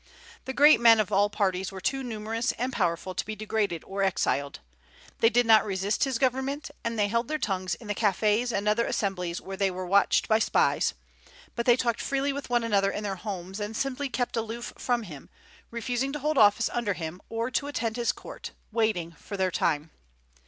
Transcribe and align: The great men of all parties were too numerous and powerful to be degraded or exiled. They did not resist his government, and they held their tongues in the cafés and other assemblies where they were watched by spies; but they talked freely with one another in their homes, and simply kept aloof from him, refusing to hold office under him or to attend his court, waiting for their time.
The 0.45 0.53
great 0.53 0.79
men 0.79 0.99
of 0.99 1.11
all 1.11 1.29
parties 1.29 1.71
were 1.71 1.79
too 1.79 2.01
numerous 2.03 2.53
and 2.53 2.73
powerful 2.73 3.13
to 3.13 3.23
be 3.23 3.35
degraded 3.35 3.83
or 3.83 4.01
exiled. 4.01 4.59
They 5.19 5.29
did 5.29 5.45
not 5.45 5.63
resist 5.63 6.05
his 6.05 6.17
government, 6.17 6.71
and 6.83 6.97
they 6.97 7.07
held 7.07 7.27
their 7.27 7.37
tongues 7.37 7.75
in 7.75 7.85
the 7.85 7.93
cafés 7.93 8.51
and 8.51 8.67
other 8.67 8.87
assemblies 8.87 9.39
where 9.39 9.55
they 9.57 9.69
were 9.69 9.85
watched 9.85 10.27
by 10.27 10.39
spies; 10.39 10.95
but 11.55 11.67
they 11.67 11.77
talked 11.77 12.01
freely 12.01 12.33
with 12.33 12.49
one 12.49 12.63
another 12.63 12.89
in 12.89 13.03
their 13.03 13.15
homes, 13.17 13.59
and 13.59 13.77
simply 13.77 14.09
kept 14.09 14.35
aloof 14.35 14.73
from 14.75 15.03
him, 15.03 15.29
refusing 15.69 16.11
to 16.13 16.17
hold 16.19 16.35
office 16.35 16.67
under 16.73 16.93
him 16.93 17.21
or 17.29 17.51
to 17.51 17.67
attend 17.67 17.95
his 17.95 18.11
court, 18.11 18.53
waiting 18.71 19.11
for 19.11 19.37
their 19.37 19.51
time. 19.51 19.91